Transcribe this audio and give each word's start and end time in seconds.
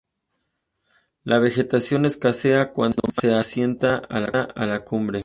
La 1.23 1.37
vegetación 1.37 2.05
escasea 2.07 2.71
cuanto 2.71 3.03
más 3.05 3.13
se 3.21 3.35
asciende 3.35 3.87
a 3.97 4.65
la 4.65 4.83
cumbre. 4.83 5.19